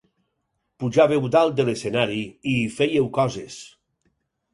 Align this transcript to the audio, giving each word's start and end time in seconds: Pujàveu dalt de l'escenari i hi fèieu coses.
Pujàveu 0.83 1.27
dalt 1.35 1.59
de 1.59 1.65
l'escenari 1.67 2.17
i 2.53 2.55
hi 2.63 2.73
fèieu 2.79 3.07
coses. 3.19 3.59